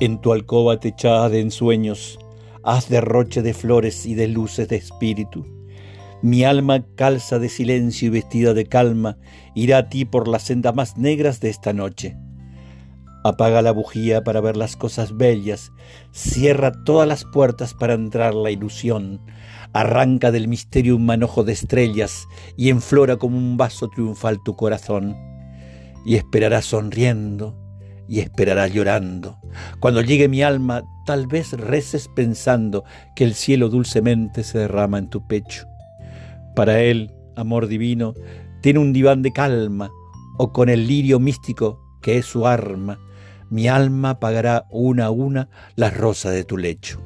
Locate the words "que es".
42.02-42.26